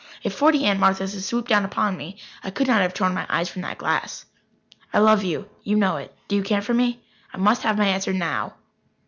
If 0.23 0.33
forty 0.33 0.63
Aunt 0.65 0.79
Marthas 0.79 1.13
had 1.13 1.21
swooped 1.23 1.49
down 1.49 1.63
upon 1.63 1.95
me, 1.95 2.17
I 2.43 2.49
could 2.49 2.65
not 2.65 2.81
have 2.81 2.91
torn 2.91 3.13
my 3.13 3.27
eyes 3.29 3.49
from 3.49 3.61
that 3.61 3.77
glass. 3.77 4.25
"I 4.91 4.97
love 4.97 5.23
you. 5.23 5.47
You 5.61 5.75
know 5.77 5.97
it. 5.97 6.11
Do 6.27 6.35
you 6.35 6.41
care 6.41 6.63
for 6.63 6.73
me? 6.73 7.03
I 7.31 7.37
must 7.37 7.61
have 7.61 7.77
my 7.77 7.85
answer 7.85 8.11
now." 8.11 8.55